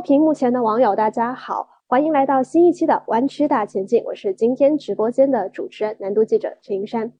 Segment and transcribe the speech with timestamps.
[0.00, 4.02] 屏幕前的网友，大家好，欢迎来到新一期的弯曲大前进。
[4.04, 7.12] 我是今天直播间的主持人，南都记者陈云山。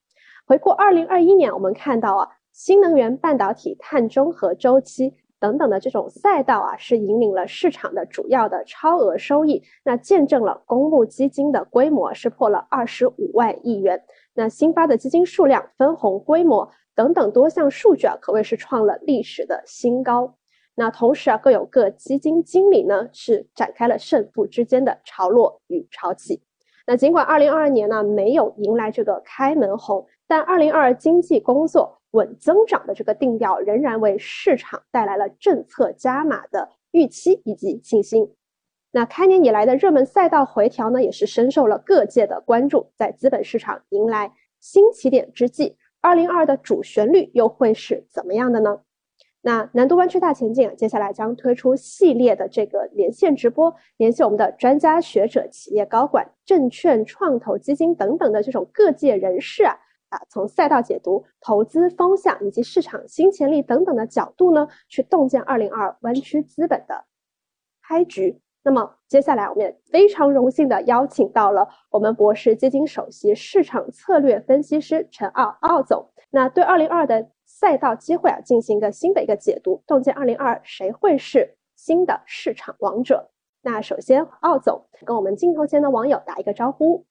[0.47, 9.63] 回顾二零二一年，我们看到啊，新能源、半导体、碳中和周期等等的这种赛道啊，是引领了市场的主要的超额收益。
[9.83, 14.03] 那见证了公募基金的规模是破了二十五万亿元。
[14.35, 20.35] 那新发的基金数量、分红规模等等多项数据啊，可谓是创了历史的新高。
[20.79, 26.43] 那同时啊，各有各基金经理呢，是展开了胜负之间的潮落与潮起。
[26.87, 38.35] 那尽管二零二二年呢没有迎来这个开门红，但二零二二经济工作稳增长的这个定调，仍然为市场带来了政策加码的预期以及信心。
[38.93, 42.93] 那开年以来的热门赛道回调呢，也是深受了各界的关注。
[42.95, 48.81] 在资本市场迎来新起点之际，二零二的主旋律又会是怎么样的呢？
[49.47, 67.05] 那南都湾区大前进啊，接下来将推出系列的这个连线直播，联系我们的专家学者、企业高管、证券创投基金等等的这种各界人士啊，啊，从赛道解读、投资方向以及市场新潜力等等的角度呢，去洞见二零二湾区资本的
[67.87, 68.41] 开局。
[68.65, 76.11] 那么接下来，我们也非常荣幸的邀请到了我们博士基金首席市场策略分析师陈奥奥总。
[76.31, 83.31] 那对二零二的赛道机会啊，进行一个新的一个解读，洞见二零二谁会是新的市场王者？
[83.63, 87.07] 那首先，奥总跟我们镜头前的网友打一个招呼。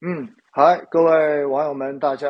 [0.00, 2.28] 嗯，嗨，各位网友们，大家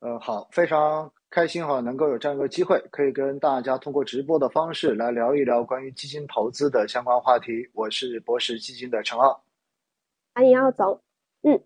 [0.00, 7.68] 呃好，非常开心哈，能够有这样一个机会，可以跟大家通过直播的方式来聊一聊关于基金投资的相关话题。
[7.74, 9.44] 我是博时基金的陈奥，
[10.34, 11.02] 欢迎奥总。
[11.42, 11.62] 嗯。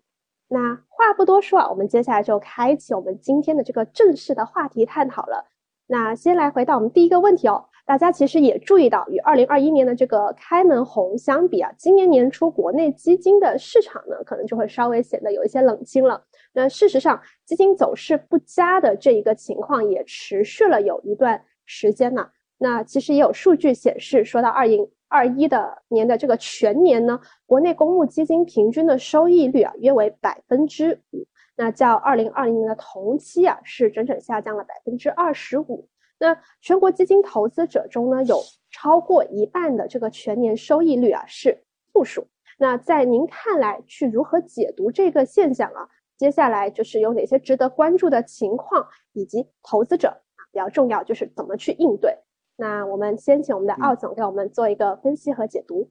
[0.51, 5.45] 那话不多说啊，我们接下来就开启我们今天的这个正式的话题探讨了。
[5.85, 16.23] 那先来回答我们第一个问题哦，大家其实也注意到，与二零二一年的这个开门红相比啊，今年年初国内基金的市场呢，可能就会稍微显得有一些冷清了。
[16.53, 22.27] 那事实上，基金走势不佳的这一个情况也持续了有一段时间呢。
[22.57, 24.89] 那其实也有数据显示，说到二零。
[25.09, 31.25] 二一的年的这个全年呢，国内公募基金平均的收益率啊，约为百分之五，
[31.57, 35.89] 那较二零二零年的同期啊，是整整下降了百分之二十五。
[36.19, 38.39] 那全国基金投资者中呢，有
[38.71, 42.27] 超过一半的这个全年收益率啊是负数。
[42.57, 45.89] 那在您看来，去如何解读这个现象啊？
[46.17, 50.21] 接下来就是有哪些值得关注的情况，以及投资者
[50.51, 52.17] 比较重要，就是怎么去应对。
[52.59, 55.89] 那我们先请我们的奥总给我们做一个分析和解读。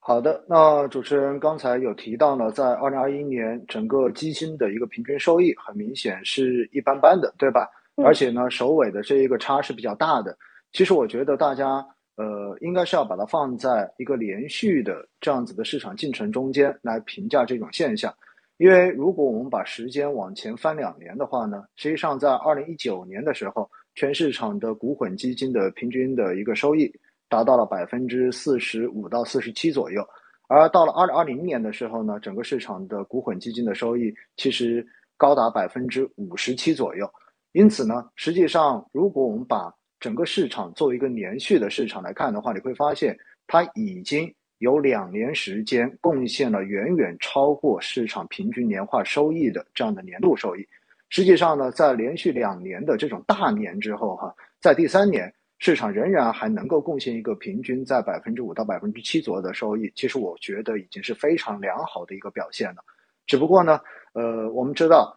[0.00, 7.70] 好的，那主持人刚才有提到呢，在二零二一年整个基金的一个平均收益很明显是一般般的，对吧？
[8.04, 10.36] 而且呢，首尾的这一个差是比较大的。
[10.72, 11.86] 其实我觉得大家
[12.16, 18.12] 呃，应该是要把它放在一个连续的这样子的市场进程中间来评价这种现象。
[18.56, 23.70] 因为如果我们把时间往前翻两年的话呢，实际上在二零一九年的时候。
[23.94, 26.92] 全市场的股混基金的平均的一个收益
[27.28, 30.06] 达到了百分之四十五到四十七左右，
[30.48, 37.08] 而到了二零二零年的时候呢，整个市场的股混基金的收益其实高达百分之五十七左右。
[37.52, 43.16] 因此呢，实际上如果我们把整个市场作为一个连续的市场来看的话，你会发现
[43.46, 50.66] 它已经有两年时间贡献了远远超过市场平均年化收益的这样的年度收益。
[51.14, 62.84] 实际上呢，在连续两年的这种大年之后，哈，在第三年市场仍然还能够贡献一个平均在百分之五到百分之七左右的收益，其实我觉得已经是非常良好的一个表现了。
[63.28, 63.80] 只不过呢，
[64.14, 65.16] 呃，我们知道，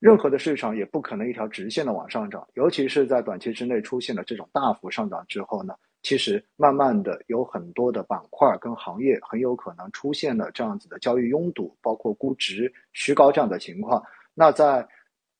[0.00, 14.02] 任何的市场也不可能一条直线的往上涨，尤其是在短期之内出现了这种大幅上涨之后呢，其实慢慢的有很多的板块跟行业很有可能出现了这样子的交易拥堵，包括估值虚高这样的情况。
[14.34, 14.84] 那在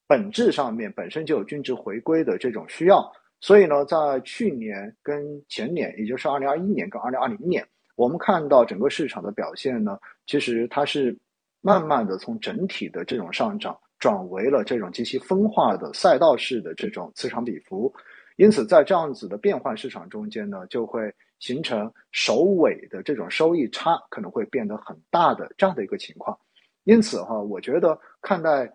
[0.09, 7.67] 本质上面本身就有均值回归的这种需要，所以呢，在去年跟前年，也就是二零二一年跟二零二零年，
[7.97, 11.19] 我们看到整个市场的表现呢，其实它是
[11.61, 17.93] 慢慢的从整体的这种上涨转为了这种极其分化的赛道式的这种磁场比幅，
[18.37, 26.39] 因此在这样子的变换市场中间呢，就会形成首尾的这种收益差可能会变得很大的这样的一个情况，
[26.85, 28.73] 因此哈，我觉得看待。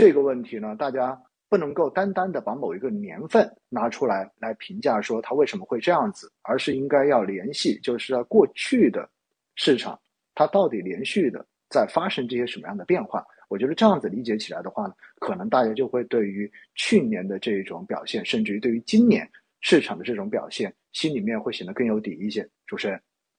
[0.00, 1.20] 这个问题呢，大家
[1.50, 9.06] 不能够单单的把某一个年份拿出来来评价说它为什么会这样子，而是应该要联系，就是在过去的
[9.56, 10.00] 市场，
[10.34, 13.22] 它到底连续的在发生这些什么样的变化？
[13.50, 19.28] 我觉得这样子理解起来的话呢，可能大家就会对于去年的这种表现，甚至于对于今年
[19.60, 22.48] 市场的这种表现，心里面会显得更有底一些。
[22.66, 22.98] 主持人，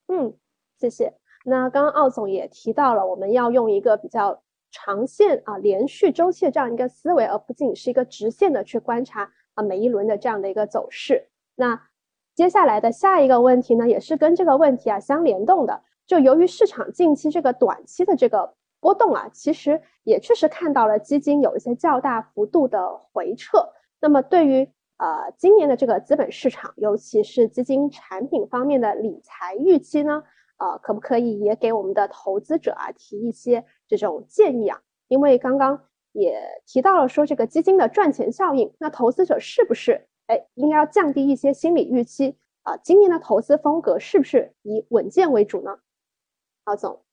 [0.09, 0.31] 嗯，
[0.77, 1.11] 谢谢。
[1.43, 11.27] 那刚刚奥总也提到了，我们要用一个比较长线啊、连续周期的这样一个思维，而不仅仅是一个直线的去观察啊每一轮的这样的一个走势。
[11.55, 11.79] 那
[12.33, 15.83] 接下来的下一个问题呢，也是跟这个问题啊相联动的。
[16.07, 23.69] 就由于市场近期这个短期的这个波动啊，其实也确实看到了基金有一些较大幅度的回撤。
[23.99, 24.67] 那么对于
[24.97, 30.23] 呃今年的这个资本市场，尤其是基金产品方面的理财预期呢，
[30.57, 33.63] 呃，可不可以也给我们的投资者啊提一些
[33.97, 34.81] 这种建议啊？
[35.07, 40.07] 因为刚刚也提到了说这个基金的赚钱效应，那投资者是不是？
[40.27, 42.77] 哎，应该要降低一些心理预期啊！
[42.77, 45.77] 今年的投资风格是不是以稳健为主呢？
[46.63, 47.03] 敖总，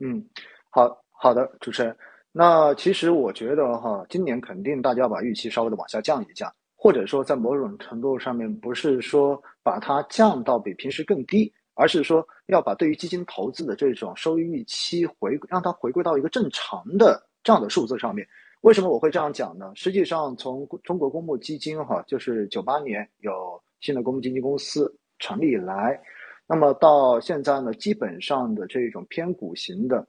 [0.00, 0.28] 嗯，
[0.70, 1.96] 好好的，主持人。
[2.30, 18.26] 那其实我觉得哈，今年肯定大家要把预期稍微的往下降一降，或者说在某种程度上面，不是说把它降到比平时更低，而是说要把对于基金投资的这种收益预期回让它回归到一个正常的这样的数字上面。
[18.62, 19.70] 为什么我会这样讲呢？
[19.74, 26.00] 实际上，从中国公募基金哈，就是九八年有新的公募基金公司成立以来，
[26.46, 30.08] 那么到现在呢，基本上的这种偏股型的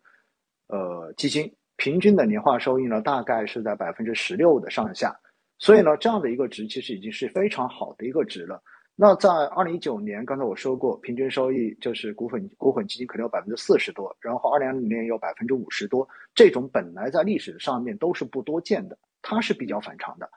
[0.68, 5.14] 呃基金，平均的年化收益呢，大概是在百分之十六的上下。
[5.58, 8.64] 所以呢，这样的一个值其实已经是非常好的一个值了。
[8.98, 20.30] 那在二零一九年，刚才我说过，平均收益就是股份股份基金可能有百分之四十多，然后二零二零年有百分之五十多，这种本来在历史上面都是不多见的，它是比较反常的。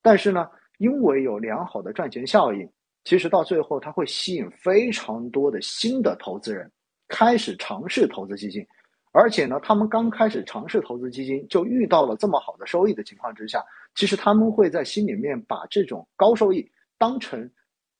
[0.00, 2.66] 但是呢，因为有良好的赚钱效应，
[3.04, 6.70] 其实到最后它会吸引非常多的新的投资人
[7.08, 8.66] 开始尝试投资基金，
[9.12, 13.62] 而且呢，他们刚开始尝试投资基金就遇到了这么好的收益的情况之下，
[13.94, 16.66] 其实他们会在心里面把这种高收益
[16.96, 17.46] 当成。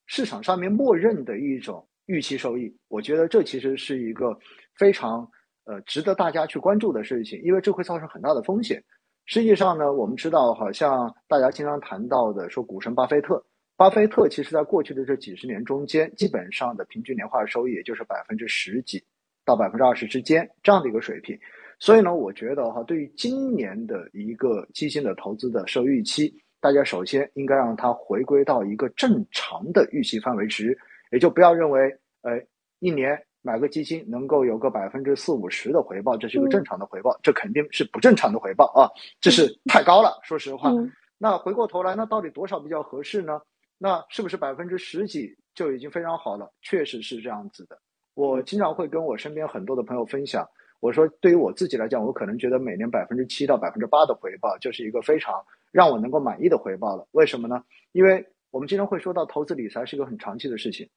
[0.09, 4.37] 市场上面默认的一种预期收益，我觉得这其实是一个
[4.75, 5.21] 非常
[5.65, 8.83] 呃值得大家去关注的事情，因为这会造成很大的风险。
[9.27, 13.45] 实际上呢，我们知道，好像大家经常谈到的说股神巴菲特，
[13.77, 19.05] 巴菲特其实在过去的这几十年中间，基本上的平均年化收益也就是百分之十几
[19.45, 21.39] 到百分之二十之间这样的一个水平。
[21.79, 26.35] 所以呢，我觉得哈，对于今年的一个基金的投资的收益预期。
[26.61, 30.77] 大家首先应该让它回归到一个正常的预期范围值，
[31.13, 32.41] 也就不要认为，呃，
[32.81, 38.91] 一年买个基金能够有个百分之四五十的回报，这是一个正常的回报，这肯定是不正常的回报啊，
[39.21, 40.19] 这是太高了。
[40.25, 40.73] 说实话，
[41.17, 43.41] 那回过头来，那到底多少比较合适呢？
[43.79, 46.53] 那是不是百分之十几就已经非常好了？
[46.63, 47.79] 确实是这样子的。
[48.15, 50.45] 我经常会跟我身边很多的朋友分享，
[50.81, 55.41] 我说对于我自己来讲，我可能觉得每年百分之七到百分之八的回报就是一个非常。
[55.71, 57.63] 让我能够满意的回报了，为什么呢？
[57.93, 60.89] 因为我们经常会说到投资理财是一个很长期的事情，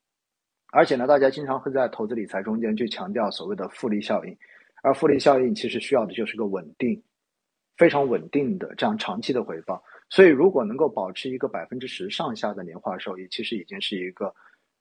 [0.72, 4.38] 而且呢，大家经常会在投资理财中间去强调所谓的复利效应，
[4.82, 7.04] 而复利效应其实需要的就是个稳定、
[7.76, 9.84] 非常稳定的这样长期的回报。
[10.10, 14.34] 所以，如果能够保持一个百分之十上下的年化收益，其实已经是一个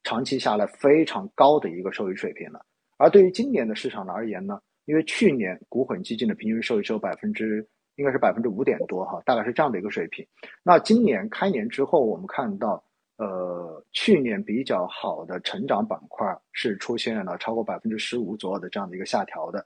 [0.04, 2.64] 长期下来非常高的一个收益水平了。
[2.96, 7.68] 而对于今年的市场而言呢，因为去年股混基金的平均收益只有百分之。
[8.00, 10.26] 应该是百分之五点多哈，大概是这样的一个水平。
[10.62, 12.82] 那今年开年之后，我们看到，
[13.18, 19.62] 呃，去年比较好的成长板块是出现了超过百分之十五左右的这样的一个下调的，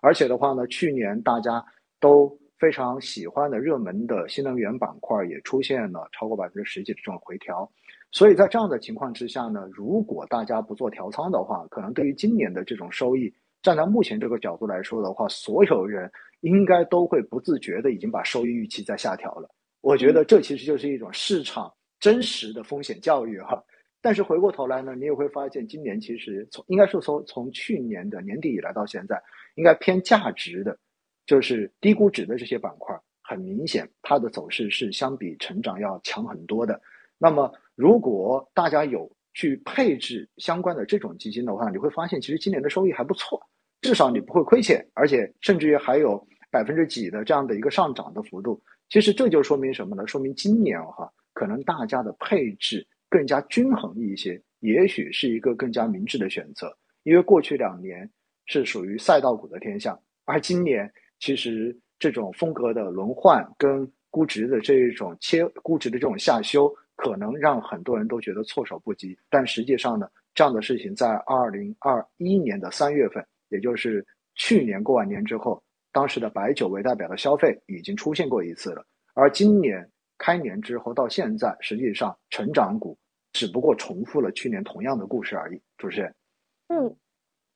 [0.00, 1.62] 而且的话呢，去年大家
[2.00, 7.70] 都非常喜欢的热门的新能源板块也出现了超过百分之十几的这种回调。
[8.12, 13.30] 所以在这样的情况之下呢，如果大家不做调仓的话，可能对于今年的这种收益，
[13.64, 16.08] 站在目前这个角度来说的话，所有人。
[16.40, 19.48] 应该都会不自觉的已经把收益预期在下调了。
[19.80, 23.64] 我觉得这其实就是一种市场真实的风险教育哈。
[24.02, 29.18] 但是回过头来呢，你也会发现，今年其实从应该是从从去年的年底以来到现在，
[29.54, 30.78] 应该偏价值的，
[31.24, 36.78] 就是低估值的这些板块，很明显它的走势是相比成长要强很多的。
[37.16, 43.40] 那么如果大家有去配置相关的这种基金的话，你会发现其实今年的收益还不错，
[43.84, 46.26] 至少你不会亏钱，而且甚至于还有。
[46.54, 50.06] 百分之几的这样的一个上涨的幅度，其实这就说明什么呢？
[50.06, 56.72] 说明今年哈，可能大家的配置更加均衡一些，也许是一个更加明智的选择。
[57.02, 58.08] 因为过去两年
[58.46, 60.88] 是属于赛道股的天下，而今年
[61.18, 69.18] 其实这种风格的轮换跟估值的这一种切估值的这种下修，可能让很多人都觉得措手不及。
[69.28, 75.62] 但实际上呢，这样的事情在二零二一年的三月份，也就是去年过完年之后。
[75.92, 78.84] 当时的白酒为代表的消费已经出现过一次了，
[79.14, 82.98] 而今年开年之后到现在，实际上成长股
[83.32, 85.62] 只不过重复了去年同样的故事而已。
[85.78, 86.12] 主持人，
[86.66, 86.96] 嗯，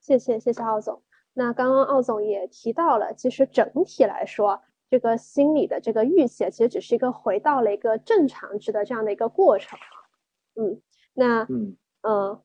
[0.01, 1.03] 谢谢谢谢奥总。
[1.35, 9.77] 那刚刚奥总也提到了，其实整体来说，这个心理的这个预期其实只是一个回到了一个正常值的这样的一个过程。
[10.55, 10.81] 嗯，
[11.13, 12.41] 那嗯嗯，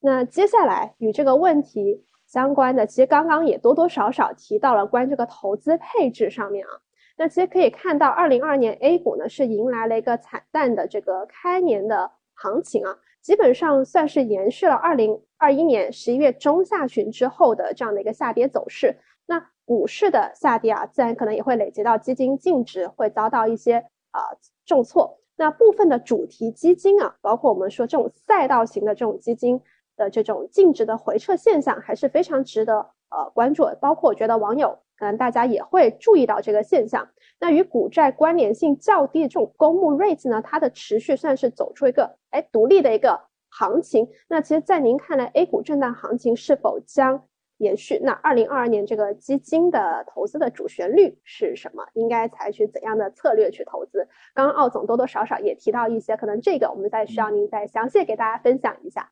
[0.00, 6.70] 那接下来与这个问题相关的，其实刚刚也多多少少提到了关于这个投资配置上面啊。
[7.16, 18.98] 那其实可以看到，二零二二年 A 股呢是迎来了一个惨淡的这个开年的行情啊，基本上算是延续了二零二一年十一月中下旬之后的这样的一个下跌走势。
[19.24, 23.78] 那股市的下跌啊，自然可能也会累积到基金净值会遭到一些
[24.10, 24.20] 啊
[24.66, 25.18] 重挫。
[25.36, 29.60] 那部分的主题基金啊，包括我们说这种赛道型的这种基金
[29.96, 32.74] 的这种净值的回撤现象，还是非常值得
[33.10, 33.66] 呃关注。
[33.80, 34.78] 包括我觉得网友。
[34.98, 37.06] 可能大家也会注意到这个现象。
[37.38, 44.08] 那与股债关联性较低的这种公募 REITs 呢，它的持续算是走出一个哎独立的一个行情。
[44.26, 47.22] 那其实，在您看来，A 股震荡行情是否将
[47.58, 48.00] 延续？
[48.02, 51.84] 那二零二二年这个基金的投资的主旋律是什么？
[51.92, 54.08] 应该采取怎样的策略去投资？
[54.32, 59.10] 刚刚奥总多多少少也提到一些，可能这个我们再需要您再详细给大家分享一下。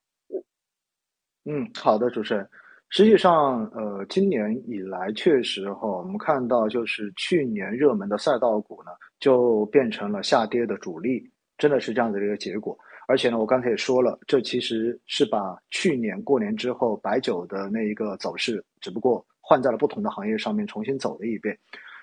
[1.44, 2.48] 嗯，好的，主持人。
[2.90, 12.78] 实际上，呃，今年以来确实哈，我们看到就是去年热门的赛道股呢，就变成了下跌的主力，真的是这样的一个结果。
[13.08, 21.58] 而且呢，我刚才也说了，这其实是把去年过年之后白酒的那一个走势，只不过换在了不同的行业上面重新走了一遍。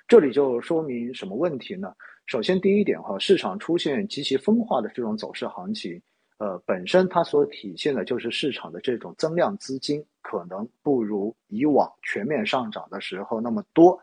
[0.07, 1.93] 这里就说明什么问题呢？
[2.27, 5.99] 首先第一点哈，市场出现极其分化的这种走势行情。
[6.41, 13.99] 呃，本身它所体现的就是市场的这种增量资金可能不如以往全面上涨的时候那么多。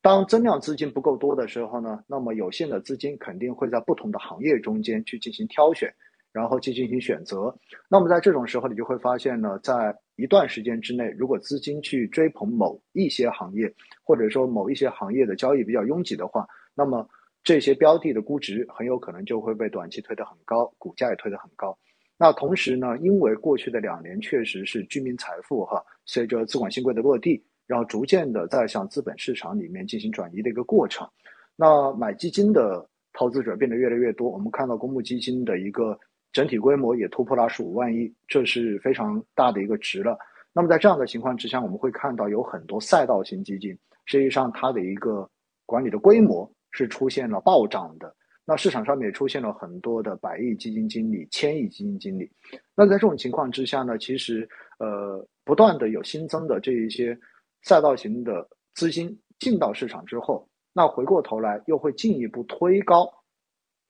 [0.00, 5.92] 当增量资金不够多的时候呢，那么有限的资金肯定会在不同的行业中间去进行挑选，
[6.32, 7.54] 然后去进行选择。
[7.90, 13.70] 那么在这种时候，你就会发现呢，在一段时间之内，如果资金去追捧某一些行业，
[14.02, 17.06] 或者说某一些行业的交易比较拥挤的话，那么。
[17.44, 21.76] 这些标的的估值很有可能就会被短期推得很高，股价也推得很高。
[22.16, 31.08] 那同时呢，因为过去的两年确实是居民财富哈，随着资管新规的落地，然后逐渐的在向资本市场里面进行转移的一个过程。
[31.56, 35.98] 那买基金的投资者变得越来越多，我们看到公募基金的一个
[36.32, 40.16] 整体规模也突破了十五万亿，这是非常大的一个值了。
[40.52, 45.28] 那么在这样的情况之下，我们会看到有很多赛道型基金，实际上它的一个
[45.66, 46.48] 管理的规模。
[46.72, 48.14] 是出现了暴涨的，
[48.44, 52.30] 那市场上面也出现了很多的百亿基金经理、千亿基金经理。
[52.74, 54.48] 那在这种情况之下呢，其实
[54.78, 57.16] 呃，不断的有新增的这一些
[57.62, 63.08] 赛道型的资金进到市场之后，那回过头来又会进一步推高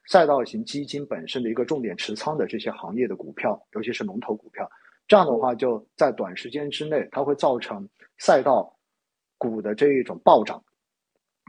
[0.09, 4.69] 赛道型基金本身的一个重点持仓的这些行业的股票，尤其是龙头股票。
[5.07, 8.77] 这样的话，就在短时间之内，它会造成赛道
[9.39, 10.63] 股的这一种暴涨。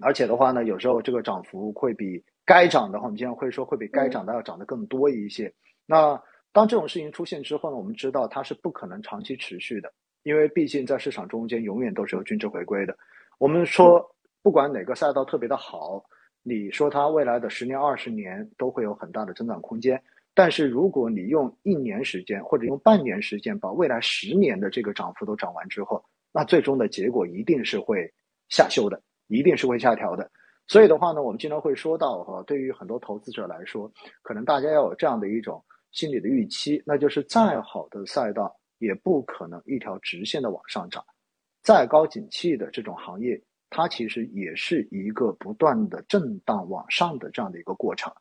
[0.02, 5.54] 而且的话呢，有时候这个涨幅会比该涨的话，我们经常会说会比该涨的要涨得更多一些。
[5.86, 6.20] 那
[6.52, 12.98] 当这种事情出现之后呢，我们知道它是不可能长期持续的，因为毕竟在市场中间永远都是有均值回归的。
[13.38, 14.04] 我们说，
[14.42, 16.04] 不管哪个赛道特别的好，
[16.42, 20.02] 你说它未来的十年、二十年都会有很大的增长空间。
[20.36, 28.12] 但是如果你用一年时间或者用半年时间把未来十年的这个涨幅都涨完之后，那最终的结果一定是会
[28.50, 29.00] 下修的。
[29.28, 30.30] 一定是会下调的，
[30.68, 41.04] 所以的话呢，我们经常会说到哈，对于很多投资者来说，可能大家要有这样的一种心理的预期，那就是再好的赛道也不可能一条直线的往上涨，
[41.62, 48.12] 再高景气的这种行业，它其实也是一个不断的震荡往上的这样的一个过程。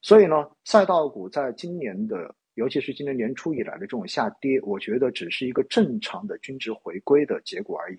[0.00, 7.98] 所以呢，赛道股在今年的，尤其是今年年初以来的这种下跌，我觉得只是一个正常的均值回归的结果而已。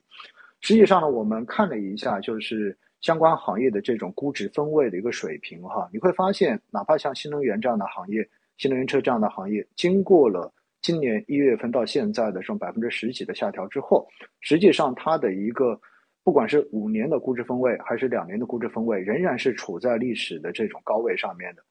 [0.62, 14.08] 实际上呢，我们看了一下，就是相关行业的这种估值分位的一个水平哈，你会发现，哪怕像新能源这样的行业，新能源车这样的行业，经过了今年一月份到现在的这种百分之十几的下调之后，
[14.40, 15.80] 实际上它的一个
[16.24, 21.64] 不管是五年的估值分位，还是两年的估值分位，仍然是处在历史的这种高位上面的。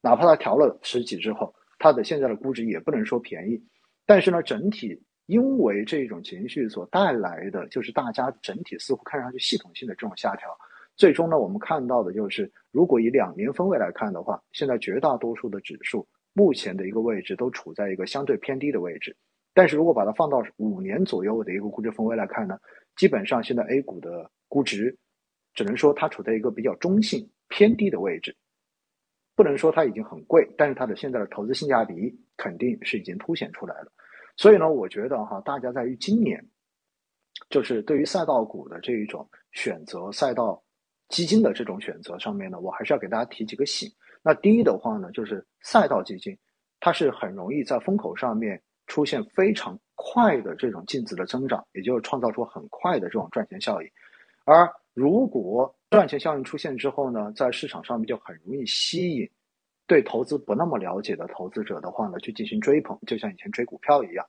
[0.00, 3.62] 哪怕它调了十几之后，它的现在的估值也不能说便宜，
[4.04, 5.00] 但是呢，整体。
[5.26, 10.48] 因为这种情绪所带来的，就是大家整体似乎看上去系统性的这种下调，
[10.96, 19.16] 最终呢，我们看到的就是，如果以两年分位来看的话，现在绝大多数的指数目前的一个位置都处在一个相对偏低的位置，
[19.54, 22.58] 但是如果把它放到五年左右的一个估值分位来看呢，
[22.96, 24.96] 基本上现在 A 股的估值，
[25.54, 28.36] 只能说它处在一个比较中性偏低的位置。
[29.36, 33.90] 不能说它已经很贵，但是它的现在的投资性价比肯定是已经凸显出来了。
[34.36, 36.44] 所以呢，我觉得哈，大家在于今年，
[37.48, 40.62] 就是对于赛道股的这一种选择，赛道
[41.08, 43.88] 基金的这种选择上面呢，我还是要给大家提几个醒。
[44.22, 46.36] 那第一的话呢，就是赛道基金，
[46.80, 53.88] 它是很容易在风口上面出现非常快的这种净值的增长，也就是创造出很快的这种赚钱效应。
[54.44, 59.30] 而如果赚钱效应出现之后呢，在市场上面就很容易吸引
[59.86, 64.26] 对投资不那么了解的投资者的话呢，去进行追捧，就像以前追股票一样。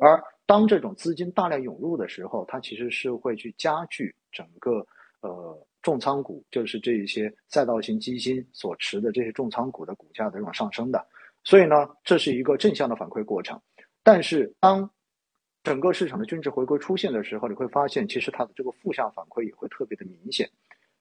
[0.00, 4.86] 而当这种资金大量涌入的时候，它其实是会去加剧整个
[5.20, 11.04] 呃重仓股，就是这一些赛道型基金所持的这些重仓股的股价的这种上升的。
[11.42, 13.60] 所以呢，这是一个正向的反馈过程。
[14.02, 14.88] 但是当
[15.64, 20.48] 整个市场的均值回归出现的时候，你会发现其实它的这个负向反馈也会特别的明显。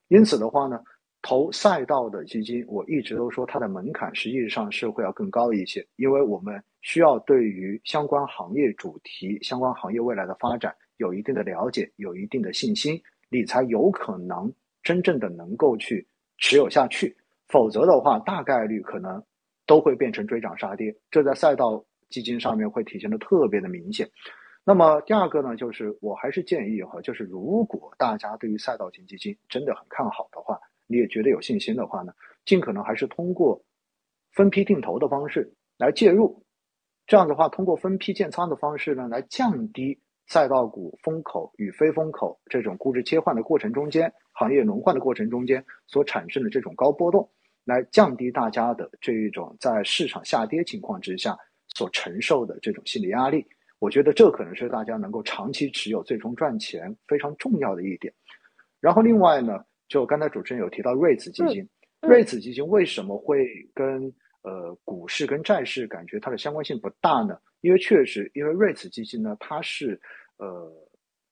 [0.08, 0.82] 因此的话呢，
[1.28, 12.98] 投赛道的基金，我一直都说它的门槛实际上是会要更高一些，因为我们需要对于相关行业主题、相关行业未来的发展有一定的了解、有一定的信心，
[13.30, 14.50] 你才有可能
[14.82, 16.08] 真正的能够去
[16.38, 17.14] 持有下去。
[17.50, 19.22] 否则的话，大概率可能
[19.66, 24.10] 都会变成追涨杀跌，这在赛道基金上面会体现的特别的明显。
[24.64, 32.14] 那么第二个呢，就是我还是建议哈，就是如果大家对于赛道型基金真的很看好的话，你也觉得有信心的话呢，
[32.46, 33.62] 尽可能还是通过
[34.32, 36.44] 分批定投的方式来介入，
[37.06, 47.30] 这样的话，通过分批建仓的方式呢，来降低赛道股风口与非风口这种估值切换的过程中间，行业轮换的过程中间所产生的这种高波动，
[47.64, 51.38] 来降低大家的这一种在市场下跌情况之下
[51.76, 53.46] 所承受的这种心理压力。
[53.80, 58.14] 我觉得这可能是大家能够长期持有、最终赚钱非常重要的一点。
[58.82, 61.68] 然后另外呢，就刚才主持人有提到瑞慈基金，
[62.02, 64.04] 瑞慈基金为什么会跟
[64.44, 67.38] 呃股市跟债市感觉它的相关性不大呢？
[67.62, 70.00] 因为确实，因为瑞慈基金呢，它是
[70.38, 70.72] 呃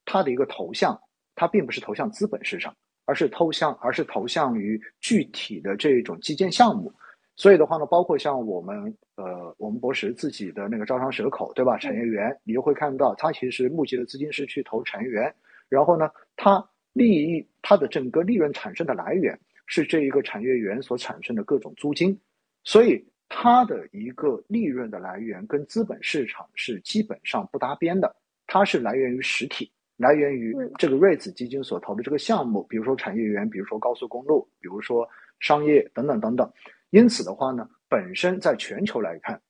[0.06, 1.00] 它的一个投向，
[1.36, 6.92] 它并不是投向资本市场，而是投向而是投向于具体的这种基建项目。
[7.38, 11.78] 所以的话呢，包括像我们呃，我们博时自己的那个招商蛇口，对吧？
[11.78, 15.36] 产业园，你就会看到，它其实募集的资金是去投产业园，
[15.68, 16.66] 然后呢，它
[16.96, 22.18] 利益它的整个利润产生的来源是这一个产业园所产生的各种租金，
[22.64, 28.16] 所以它的一个利润的来源跟资本市场是基本上不搭边的，
[28.48, 35.06] 它是来源于实体，来源于这个瑞子基金所投的这个项目，比如说产业园，比如说高速公路，比如说
[35.42, 36.50] 商业等等等等。
[36.92, 39.42] 因此的话呢，本身在全球来看，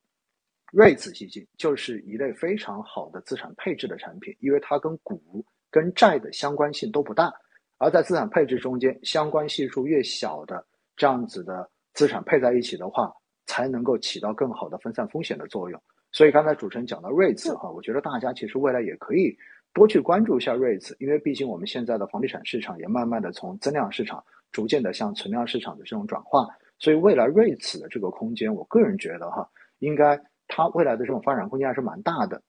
[0.71, 7.33] 瑞子基金就是一类非常好的资产配置的产品，因为它跟股跟债的相关性都不大，
[7.79, 13.11] 而在资产配置中间，相关系数越小的这样子的资产配在一起的话，
[13.45, 15.77] 才能够起到更好的分散风险的作用。
[16.13, 19.37] 所以刚才主持人讲到瑞子哈，我觉得大家其实未来也可以
[19.73, 26.47] 多去关注一下瑞子，因为毕竟我们现在的房地产市场也慢慢的从增量市场逐渐的向存量市场的这种转化。
[26.79, 29.45] 所以未来瑞慈的这个空间，我个人觉得哈，
[29.79, 32.41] 应该它未来的这种发展空间还是蛮大的。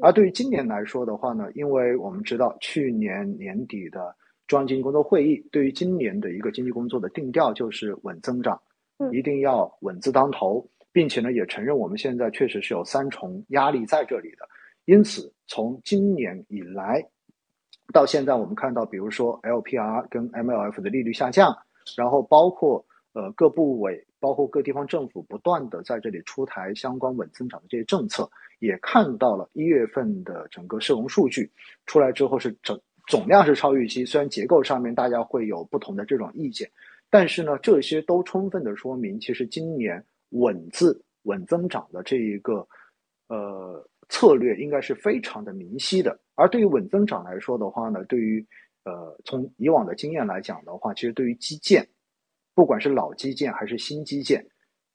[0.00, 4.14] 而对于今年来说的话呢，因为我们知道去年年底的
[4.46, 8.60] 中央经济工作会议对于今年的一个经济工作的定调就是稳增长，
[9.12, 14.48] 一定要稳字当头，并且呢也承认我们现在确实是有三重压力在这里的。
[14.86, 17.06] 因此，从今年以来
[17.92, 21.56] 到现在，我们看到，比如说 LPR 跟 MLF 的利率下降，
[21.96, 22.84] 然后包括。
[23.14, 28.26] 呃，各部委包括各地方政府不断的在这里出台相关稳增长的这些政策，
[28.62, 31.50] 也看到了一月份的整个社融数据
[31.84, 36.70] 出来之后是整总量是超预期，虽然结构上面大家会有不同的这种意见，
[37.10, 42.64] 但是呢，这些都充分的说明，其实今年稳字稳增长的这一个
[43.26, 46.16] 呃策略应该是非常的明晰的。
[46.36, 48.46] 而对于稳增长来说的话呢，对于
[48.84, 51.86] 呃从以往的经验来讲的话，其实对于基建。
[52.54, 54.46] 不管是老基建还是新基建，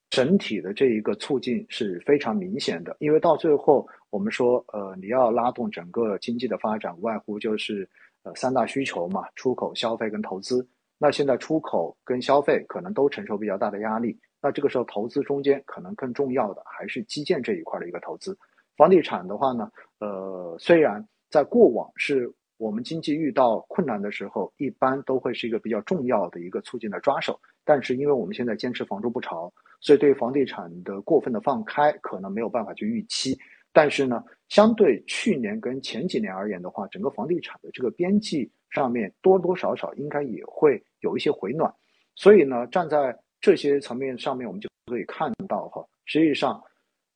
[0.10, 2.96] 整体的这一个促进是非常明显的。
[3.00, 7.88] 因为到最后，我们说，呃，你要拉动整个经济的发展，无外乎就是
[8.24, 10.67] 呃三大需求嘛：出口、消费跟投资。
[10.98, 18.38] 那现在出口跟消费可能都承受比较大的压力，那这个时候投资中间可能更重要的还是基建这一块的一个投资。
[18.76, 22.34] 房地产的话呢，呃，虽然在过往是。
[22.58, 27.39] 我们经济遇到困难的时候，一般都会是一个比较重要的一个促进的抓手。
[27.63, 33.38] 但是，因为我们现在坚持房住不炒，所以对房地产的过分的放开，可能没有办法去预期。
[33.72, 41.72] 但是呢，相对去年跟前几年而言的话，整个房地产的这个边际上面多多少少应该也会有一些回暖。
[42.15, 46.60] 所以呢，站在这些层面上面，我们就可以看到哈，实际上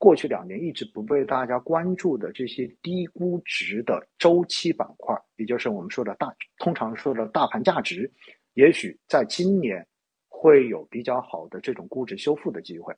[0.02, 8.12] 过去两年一直不被大家关注的这些低估值的周期板块，也就是我们说的大，通常说的大盘价值，
[8.56, 9.88] 也许在今年
[10.28, 12.96] 会有比较好的这种估值修复的机会。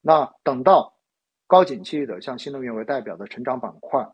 [0.00, 0.92] 那等到
[1.46, 4.04] 高景气的像新能源为代表的成长板块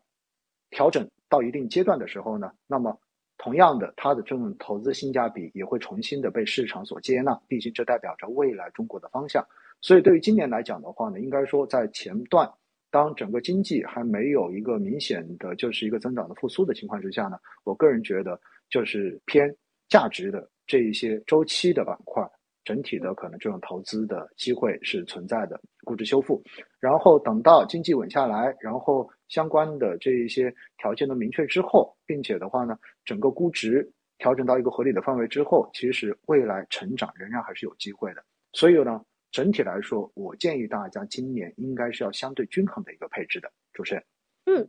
[0.69, 2.99] 调整到一定阶段的时候呢，那么。
[3.39, 9.45] 同样的，它的这种投资性价比也会重新的被市场所接纳，毕竟这代表着未来中国的方向。
[9.81, 12.49] 所以对于今年来讲的话呢，应该说在前段，
[12.89, 19.55] 当整个经济还没有一个明显的就是一个增长的复苏的情况之下呢，我个人觉得就是偏
[19.87, 22.27] 价值的这一些周期的板块。
[22.63, 26.43] 整体的可能这种投资的机会是存在的，估值修复，
[26.81, 38.21] 然后等到经济稳下来，然后相关的这一些条件都明确之后，并且的话呢，整个估值调整到一个合理的范围之后，其实未来成长仍然还是有机会的。
[38.51, 43.51] 所以呢，整体来说，我建议大家今年应该是要相对均衡的一个配置的。
[43.73, 44.03] 主持人，
[44.45, 44.67] 嗯，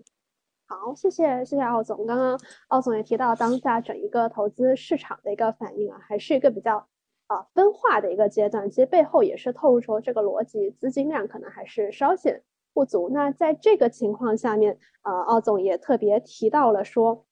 [0.66, 2.06] 好，谢谢谢谢奥总。
[2.06, 6.88] 刚刚奥总也提到，当下整一个投资市场的一个反应啊，还是一个比较。
[7.28, 12.42] 啊，分化的一个阶段，其实背后也是透露出这个逻辑，资金量可能还是稍显
[12.72, 13.10] 不足。
[13.12, 17.26] 那在这个情况下面，啊，奥总也特别提到了说，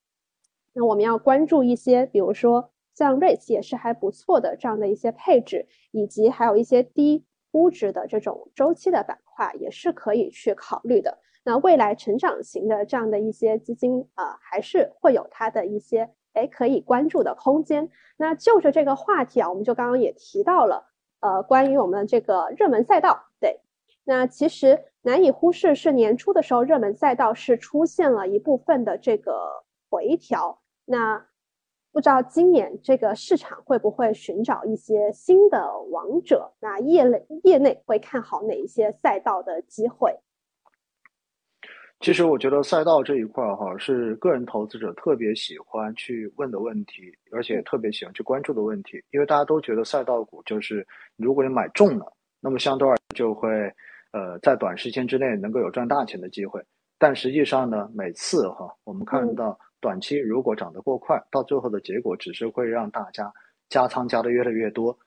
[0.75, 11.19] 那我们要关注一些，比如说像 REITs 也是还不错的这样的一些配置，以及还有一些低估值的这种周期的板块，也是可以去考虑的。
[11.45, 16.11] 那未来成长型的这样的一些基金啊，还是会有它的一些。
[16.33, 17.89] 哎，可以关注的空间。
[18.19, 20.87] 那就着这个话题啊，我们就刚刚也提到了，
[21.21, 23.19] 呃，关于我们这个热门赛道。
[23.41, 23.59] 对，
[24.05, 30.61] 那其实难以忽视是年初的时候，热门赛道是出现了一部分的这个回调。
[30.85, 31.27] 那
[31.97, 36.53] 不知道今年这个市场会不会寻找一些新的王者？
[36.61, 40.15] 那业内业内会看好哪一些赛道的机会？
[42.01, 49.03] 其实我觉得赛道这一块儿哈，是个人投资者特别喜欢去问的问题，而且特别喜欢去关注的问题。
[49.11, 53.49] 因为大家都觉得赛道股就是，如果你买中了，那么相对而言就会，
[54.13, 56.63] 呃，在短时间之内能够有赚大钱的机会。
[56.99, 63.33] 但实际上呢，每次哈，我们看到短期如果涨得过快，到最后的结果只是会让大家
[63.69, 64.99] 加仓加的越来越多，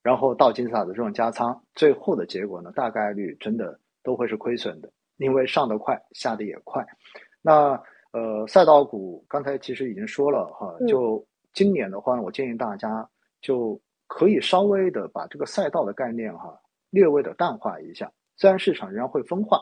[0.00, 4.88] 然后到金字塔的这种加仓，最后的结果呢，大概率真的都会是亏损的。
[5.16, 6.86] 因为上得快，下得也快。
[7.42, 16.56] 那呃，赛道股刚才其实已经说了哈，就今年的话呢，我建议大家就可以稍微的把这个赛道的概念哈
[16.90, 18.12] 略微的淡化一下。
[18.36, 19.60] 虽然市场仍然会分化，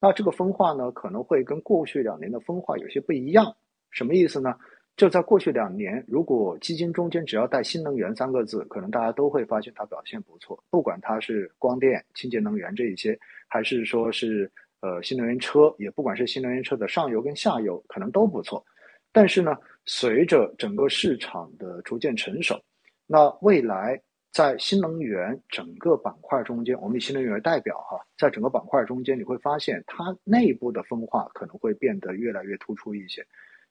[0.00, 3.54] 那这个分化呢可能会跟过去两年的分化有些不一样。
[3.96, 4.54] 什么意思呢？
[4.96, 14.50] 就在过去两年，如果基金中间只要带新能源三个字，可能大家都会发现它表现不错，不管它是光电、清洁能源这一些，还是说是。
[14.80, 18.64] 呃，新能源车也不管是新能源车的上游跟下游，可能都不错。
[19.10, 19.56] 但是呢，
[19.86, 22.60] 随着整个市场的逐渐成熟，
[23.06, 33.26] 那未来在新能源整个板块中间，我们以新能源为代表哈，在整个板块中间，你会发现它内部的分化可能会变得越来越突出一些，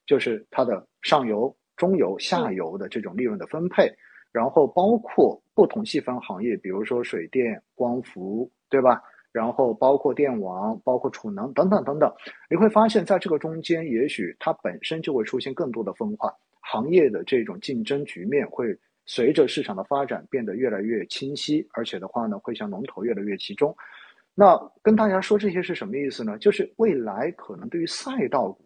[0.06, 3.92] 就是它的上游、中游、下游的这种利润的分配，
[4.32, 9.02] 然后包括不同细分行业，比如说水电、光伏，对吧？
[9.32, 12.10] 然后包括电网、包括储能等等等等，
[12.48, 23.76] 你会发现在这个中间，也许它本身就会出现更多的分化，行业的这种竞争局面会随着市场的发展变得越来越清晰，而且的话呢，会向龙头越来越集中。
[24.34, 26.38] 那跟大家说这些是什么意思呢？
[26.38, 28.64] 就是未来可能对于赛道股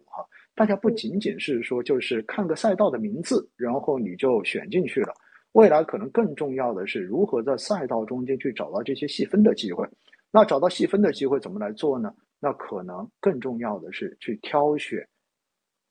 [0.55, 5.13] 大家不仅仅是说就是看个赛道的名字，然后你就选进去了，
[5.53, 9.87] 未来可能更重要的是如何在赛道中间去找到这些细分的机会。
[10.31, 12.13] 那找到细分的机会怎么来做呢？
[12.39, 15.07] 那可能更重要的是去挑选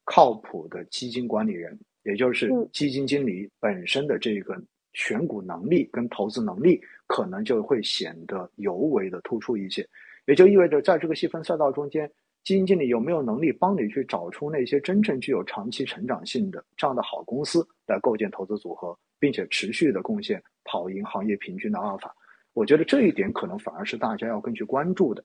[0.04, 4.60] 靠谱的基金管理人，也就是基金经理本身的这个
[4.92, 9.86] 选股能力跟投资能力，可能就会显得尤为的突出一些。
[10.26, 12.10] 也就意味着，在这个细分赛道中间，
[12.42, 22.14] 基金经理有没有能力帮你去找出那些真正具有长期成长性的这样的好公司，来构建投资组合，并且持续的贡献跑赢行业平均的阿尔法。
[22.54, 25.22] 我觉得这一点可能反而是大家要更去关注的。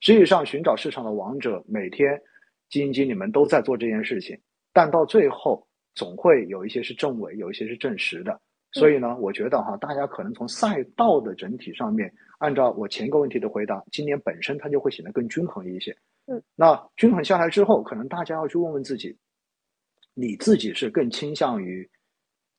[0.00, 2.20] 实际上，寻找市场的王者，每天
[2.68, 4.38] 基金经理们都在做这件事情，
[4.72, 8.40] 但到最后总会有一些是正伪，有一些是正实的。
[8.72, 15.96] 所以呢，我觉得哈，大家可能从赛道的整体上面，按照我前一个问题的回答，今年本身它就会显得更均衡一些。
[16.54, 19.16] 那均衡下来之后，可能大家要去问问自己，
[20.14, 21.88] 你自己是更倾向于？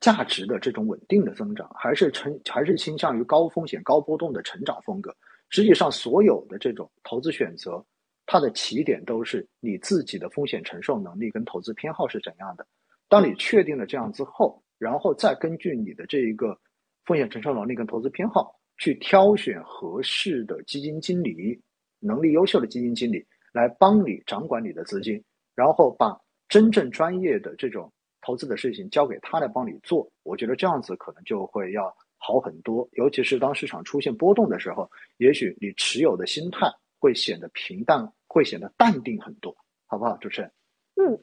[0.01, 5.15] 价值的这种稳定的增长，还是成还是倾向于高风险高波动的成长风格。
[5.49, 7.83] 实际上所有的这种投资选择，
[8.25, 12.67] 它的起点都是你自己的风险承受能力跟投资偏好是怎样的。
[13.07, 16.59] 当你确定了这样之后，然后再根据你的这一个
[17.05, 21.59] 风险承受能力跟投资偏好，去挑选合适的基金经理，
[21.99, 23.25] 能力优秀的基金经理
[23.55, 25.23] 来帮你掌管你的资金，
[25.55, 27.89] 然后把真正专业的这种
[28.19, 30.11] 投资的事情交给他来帮你做。
[30.23, 40.51] 我觉得这样子可能就会要好很多，尤其是当市场出现波动的时候，也许你持有的心态会显得平淡，会显得淡定很多，好不好，主持人？
[40.97, 41.17] 嗯，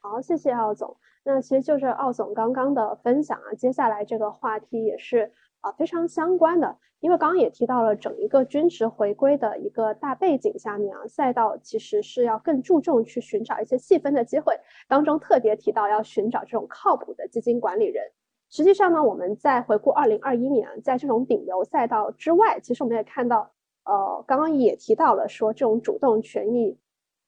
[0.00, 0.98] 好，谢谢奥总。
[1.22, 18.04] 那其实就是奥总刚刚的分享啊，接下来这个话题也是啊非常相关的，因为刚刚也提到了整一个均值回归的一个大背景下面啊，赛道其实是要更注重去寻找一些细分的机会，当中特别提到要寻找这种靠谱的基金管理人。
[18.50, 23.50] 实际上呢，我们在回顾二零二一年，在这种顶流赛道之外，其实我们也看到，
[23.84, 26.78] 呃，刚刚也提到了说这种主动权益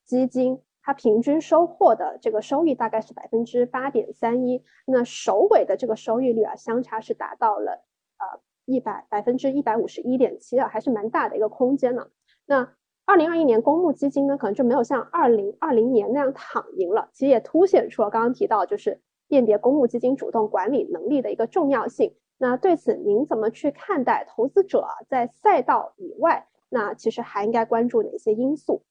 [0.04, 0.61] 基金。
[0.81, 7.72] 它平均收获的这个收益大概是百分之八点三一，那首尾的这个收益率啊，相差是达到了
[8.16, 12.07] 呃一百百分之一百五十一点七啊，还是蛮大的一个空间呢。
[12.46, 12.74] 那
[13.07, 22.14] 二零二一年公募基金呢，可能就没有像二零二零年那样躺赢了，其实也凸显出了刚刚提到就是辨别公募基金主动管理能力的一个重要性。
[22.37, 24.26] 那对此您怎么去看待？
[24.28, 28.83] 投资者在赛道以外，那其实还应该关注哪些因素？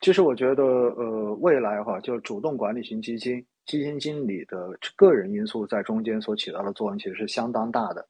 [0.00, 8.06] 其实我觉得，呃，未来哈，就主动管理型基金基金经理的个人因素在中间所起到的作用，其实是相当大的。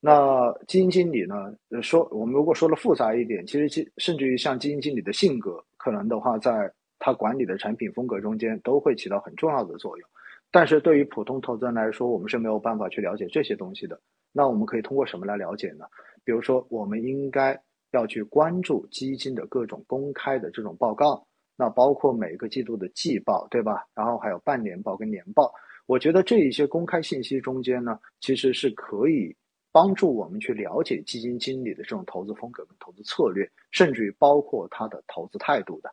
[0.00, 10.08] 那基金经理呢，说我们如果说的复杂一点，其实基甚至于像基金经理的性格，可能的话，在他管理的产品风格中间都会起到很重要的作用。
[10.50, 13.98] 但是对于普通投资人来说，我们是没有办法去了解这些东西的。
[14.32, 15.84] 那我们可以通过什么来了解呢？
[16.22, 17.58] 比如说，我们应该
[17.92, 21.26] 要去关注基金的各种公开的这种报告。
[21.56, 23.86] 那包括每个季度的季报，对吧？
[23.94, 25.52] 然后还有半年报跟年报。
[25.86, 29.36] 我觉得这一些公开信息中间呢，其实是可以
[29.70, 35.92] 帮助我们去了解基金经理的这种投资风格跟投资策略，甚至于包括他的投资态度的。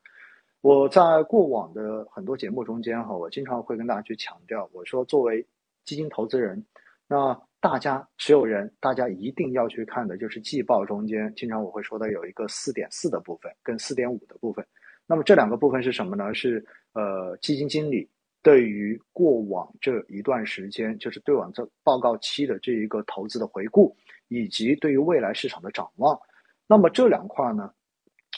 [0.62, 5.46] 我在过往的很多节目中间哈，我经常会跟大家去强调，我说作为
[5.84, 6.64] 基金投资人，
[7.08, 14.66] 那大家持有人，大家一定要去看的就是季报中间，经常我会说的有一个四点四的部分跟四点五的部分。
[15.12, 16.34] 那么这两个部分是什么呢？
[16.34, 18.10] 是呃基金经理
[18.42, 23.94] 对于过往这一段时间，就是对往这报告期的这一个投资的回顾，
[24.30, 26.18] 以及对于未来市场的展望。
[26.66, 27.70] 那么这两块呢，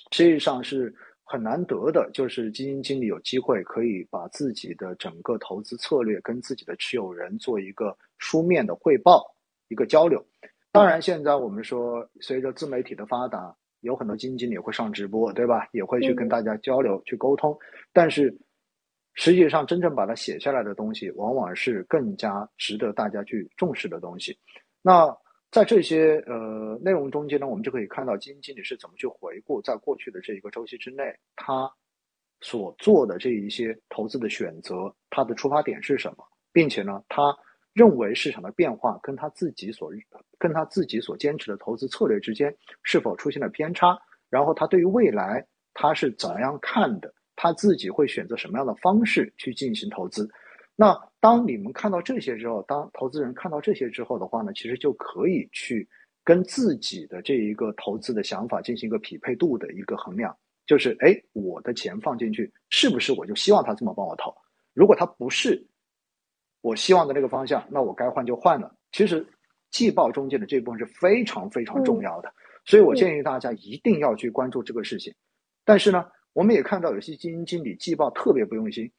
[0.10, 0.92] 实际上是
[1.24, 9.24] 很难得的，就是基金经理有机会可以把自己的整个投资策略跟自己的持有人做一个书面的汇报，
[9.68, 10.26] 一个交流。
[10.72, 13.56] 当然，现在我们说随着自媒体的发达。
[13.84, 15.68] 有很多基金经理会上直播，对吧？
[15.72, 17.58] 也会去跟大家交流、去沟通。
[17.92, 18.36] 但是，
[19.14, 24.38] 实际上真正把它写下来的东西，往往是更加值得大家去重视的东西。
[24.82, 25.16] 那
[25.52, 31.04] 在这些呃内容中间呢，我们就可以看到基金经理是怎么去回顾在过去的这一个周期之内，
[31.36, 31.72] 他
[32.42, 37.22] 所做的这一些投资的选择，他的出发点是什么，并且呢，他。
[37.74, 39.92] 认为市场的变化跟他自己所
[40.38, 43.98] 跟他自己所坚持的投资策略之间是否出现了偏差，
[44.30, 50.30] 然后他对于未来他是怎样看的，他自己会选择什么样的方式去进行投资。
[50.76, 55.88] 那当你们看到这些之后，当投资人看到这些之后的话呢，其实就可以去
[56.24, 60.36] 跟自己的这一个投资的想法进行一个匹配度的一个衡量，
[60.68, 64.32] 就是哎，我的钱放进去是不是我就希望他这么帮我投？
[64.76, 65.68] 如果他不是。
[66.64, 68.74] 我希望的那个方向，那我该换就换了。
[68.94, 69.28] 其实
[69.70, 72.32] 季报中间的这部分是非常非常重要的，
[72.64, 75.14] 所以我建议大家一定要去关注这个事情。
[75.66, 78.90] 但是呢，我们也看到有些基金经理季报特别不用心，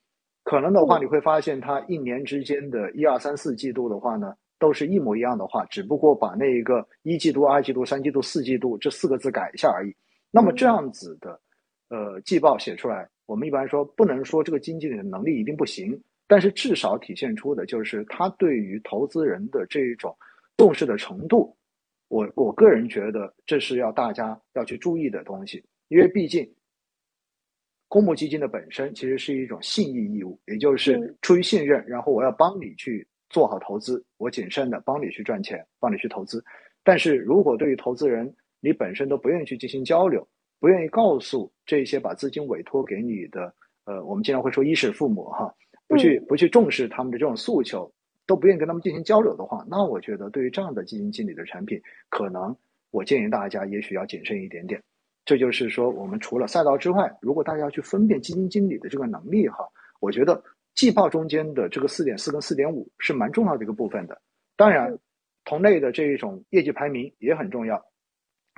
[0.42, 9.94] 可能的话你会发现他一年之间的一二三四季度的话呢，都是一模一样的话，只不过把那一个一季度、二季度、三季度、四季度这四个字改一下而已。
[10.31, 11.40] 那么这样子的
[11.88, 15.98] 呃季报写出来，我们一般说不能说这个经纪人的能力一定不行。
[16.27, 20.17] 但是至少体现出的就是他对于投资人的这一种
[20.57, 21.57] 重视的程度，
[22.09, 26.51] 我我个人觉得这是要大家要去注意的东西，因为毕竟
[27.89, 36.43] 公募基金的本身其实是一种信义义务，也就是出于信任，然后我要帮你去做好投资，我谨慎的帮你去赚钱，帮你去投资。
[36.83, 40.27] 但是如果对于投资人你本身都不愿意去进行交流，
[40.59, 45.55] 不愿意告诉这些把资金委托给你的，呃，我们经常会说衣食父母哈。
[45.87, 47.92] 不去不去重视他们的这种诉求，
[48.27, 52.57] 都不愿意跟他们进行交流的话，那我觉得对于这样的基金经理的产品，可能
[52.90, 54.83] 我建议大家也许要谨慎一点点。
[55.25, 59.66] 这就是说，我们除了赛道之外，如果大家要去分辨基金经理的这个能力哈，
[60.01, 60.42] 我觉得
[60.75, 64.20] 季报中间的这个四点四跟四点五是蛮重要的一个部分的。
[64.57, 64.99] 当然，
[65.44, 67.85] 同类的这一种业绩排名也很重要。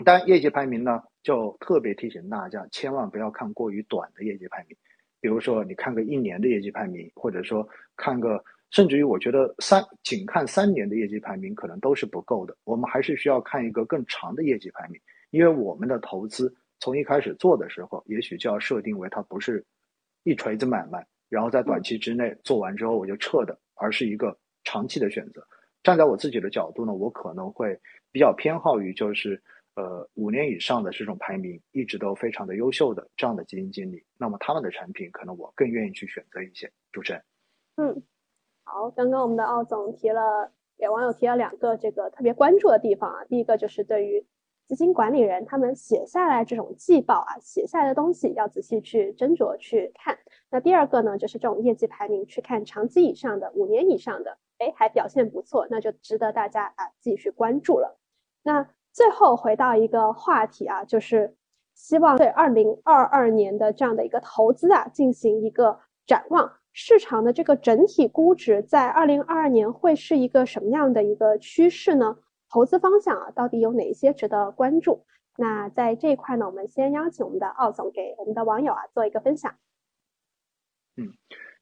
[0.05, 4.77] 但业绩排名呢，就特别提醒大家，千万不要看过于短的业绩排名。
[5.21, 12.57] 比如说，你看个一年的业绩排名，或者说看个，甚至于我觉得三仅看三年的业绩排名可能都是不够的。
[12.65, 15.01] 我们还是需要看一个更长的业绩排名，
[15.31, 19.65] 因为我们的投资从一开始做的时候，也许就要设定为它不是
[20.23, 25.47] 一锤子买卖，然后在短期之内做完之后我就撤的，而是一个长期的选择。
[25.83, 27.79] 站在我自己的角度呢，我可能会
[28.13, 29.43] 比较偏好于就是。
[29.77, 36.73] 呃，五年以上的这种排名一直都非常的优秀的这样的基金经理，那么他们的产品可能我更愿意去选择一些。
[36.91, 37.23] 主持人，
[37.77, 38.03] 嗯，
[38.65, 44.25] 好，刚刚我们的奥总提了，给网友提了两个这个特别关注的地方啊，第一个就是对于
[44.67, 50.19] 基金管理人他们写下来这种季报啊，写下来的东西要仔细去斟酌去看。
[50.49, 58.01] 那第二个呢，就是这种业绩排名，去看长期以上的、五年以上的，哎，还表现不错，那就值得大家啊继续关注了。
[58.43, 58.67] 那。
[58.97, 61.37] 最后回到一个话题啊，就是
[61.75, 66.51] 希望对二零二二年的这样的一个投资啊进行一个展望。
[66.73, 72.17] 市场的这个整体估值在二零二二年会是一个什么样的一个趋势呢？
[72.49, 75.05] 投资方向啊，到底有哪些值得关注？
[75.37, 79.55] 那在这一块呢，我们先邀请我们的奥总给我们的网友啊做一个分享。
[80.97, 81.13] 嗯，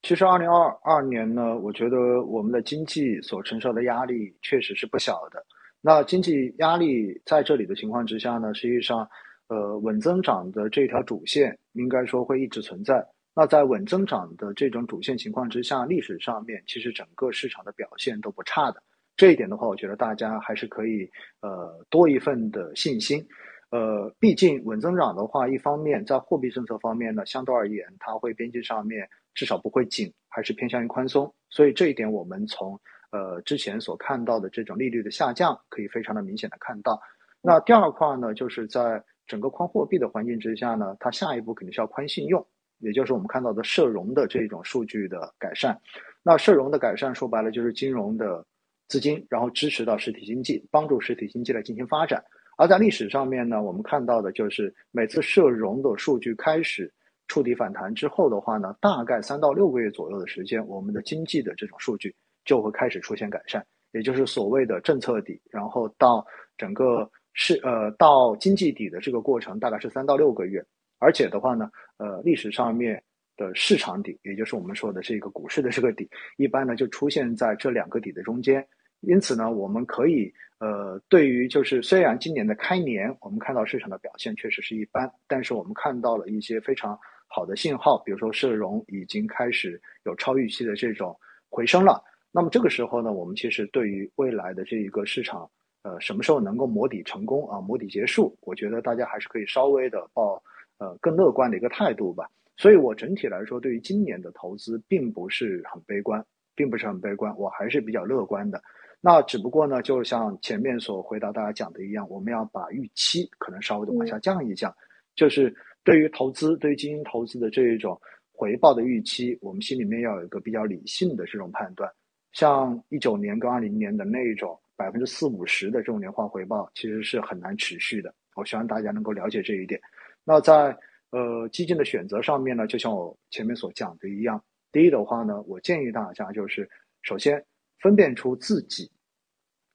[0.03, 5.45] 其实二零二二年呢，我觉得我们的经济所承受的压力确实是不小的。
[5.87, 9.07] 那经济压力在这里的情况之下呢，实际上，
[9.49, 13.07] 呃，稳增长的这条主线应该说会一直存在。
[13.35, 18.83] 那在稳增长的这种主线情况之下，历史上面其实整个市场的表现都不差的。
[19.15, 21.07] 这一点的话，我觉得大家还是可以
[21.43, 23.23] 呃多一份的信心。
[23.69, 31.31] 呃，毕竟稳增长的话，一方面在货币政策方面呢，相对而言它会边际上面至少不会紧，还是偏向于宽松。
[31.51, 32.81] 所以这一点我们从
[33.15, 37.01] 呃，之前所看到的这种利率的下降，可以非常的明显的看到。
[37.41, 42.45] 那第二块呢，就是在整个宽货币的环境之下呢，它下一步肯定是要宽信用，
[42.81, 45.81] 也就是我们看到的社融的这种数据的改善。
[46.25, 48.45] 那社融的改善说白了就是金融的
[48.89, 52.21] 资金，然后支持到实体经济，帮助实体经济来进行发展。
[52.57, 56.93] 而在历史上面呢，我们看到的就是每次社融的数据开始
[57.29, 62.13] 触底反弹之后的话呢，大概三到六个月左右的时间，我们的经济的这种数据。
[62.45, 66.25] 就会开始出现改善，也就是所谓的政策底，然后到
[66.57, 70.65] 整个市呃到经济底的这个过程大概是三到六个月，
[70.99, 73.03] 而且的话呢，呃历史上面
[73.37, 78.65] 的市场底，也就是我们说的这个股市的这个底，一般呢就出现在这两个底的中间，
[79.01, 91.19] 因此呢，我们可以呃对于就是虽然今年的开年我们看到市场的表现确实是一般，但是我们看到了一些非常好的信号，比如说社融已经开始有超预期的这种
[91.51, 92.01] 回升了。
[92.37, 95.49] 那么这个时候呢，我们其实对于未来的这一个市场，
[95.83, 100.43] 呃，什么时候能够磨底成功啊，磨底结束，我觉得大家还是可以稍微的抱
[100.79, 102.29] 呃更乐观的一个态度吧。
[102.57, 108.61] 所以我整体来说，对于今年的投资并不是很悲观，并不是很悲观，我还是比较乐观的。
[109.01, 114.75] 那只不过呢，就像前面所回答大家讲的一样，我们要把预期可能稍微的往下降一降，
[115.15, 117.97] 就是对于投资，对于基金投资的这一种
[118.33, 121.89] 回报的预期，我们心里面要有一个比较理性的这种判断。
[122.35, 128.13] 像一九年跟二零年的那一种百分之四五十的这种年化回报，其实是很难持续的。
[128.35, 129.81] 我希望大家能够了解这一点。
[130.25, 130.77] 那在
[131.11, 134.43] 呃基金的选择上面呢，就像我前面所讲的一样，
[134.73, 136.69] 第一的话呢，我建议大家就是
[137.03, 137.43] 首先
[137.79, 138.91] 分辨出自己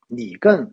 [0.07, 0.69] 你更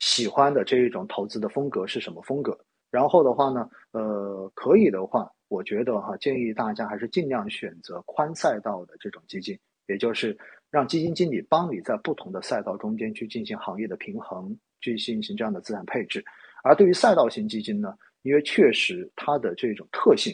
[0.00, 2.58] 喜欢的这一种投资的风格是什么风格。
[2.90, 9.58] 然后的话呢，呃，可以的话，我觉得哈，建议大家还是尽量选择宽赛道的这种基金，
[9.90, 10.38] 也就是。
[10.72, 16.24] 让基金经理帮你在不同的赛道中间去进行行业的平衡，去进行这样的资产配置。
[16.62, 20.32] 而对于赛道型基金呢，因为确实它的这种特性，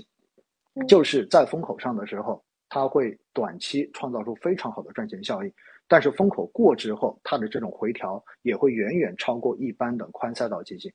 [0.86, 5.50] 就是在风口上的时候，它会短期创造出非常好的赚钱效应，
[5.88, 10.92] 但是风口过之后，它的这种回调也会远远超过一般的宽赛道基金。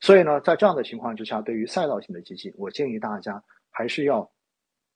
[0.00, 4.32] 所以呢，在这样的情况之下，对于赛道型的基金，我建议大家还是要。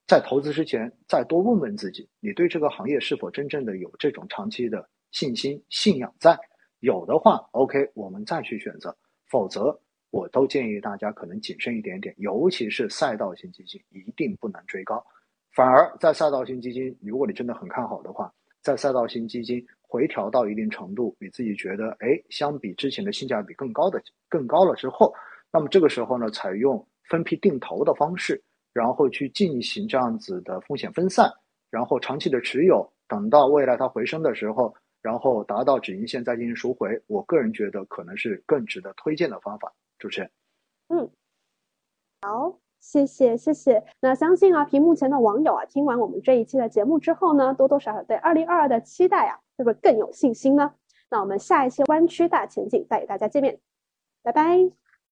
[0.07, 6.39] 在投资之前，再多问问自己，你对这个行业是否真正的有这种长期的信心、信仰在？
[6.81, 8.91] 有的话，OK，我们再去选择；
[9.31, 9.81] 否则，
[10.11, 15.03] 我都建议大家可能谨慎一点点，尤其是赛道型基金，一定不能追高。
[15.55, 18.31] 反而在赛道型基金，如果你真的很看好的话，
[18.61, 25.15] 在赛道型基金回调到一定程度，你自己觉得哎，相比之前的性价比更高的更高了之后，
[25.51, 28.43] 那么这个时候呢，采用分批定投的方式，
[28.75, 31.33] 然后去进行这样子的风险分散，
[31.71, 39.73] 然后长期的持有，等到未来它回升的时候，然后达到止盈线再进行赎回，我个人觉得可能是更值得推荐的方法。
[39.99, 40.31] 主持人，
[40.89, 41.11] 嗯，
[42.21, 42.59] 好。
[42.81, 50.71] 谢谢谢谢，那相信啊，屏幕前的网友啊，听完我们这一期的节目之后呢，多多少少对二零二二的期待啊，是不是更有信心呢？
[51.09, 53.59] 那我们下一期弯曲大前景再与大家见面，
[54.23, 54.84] 拜拜。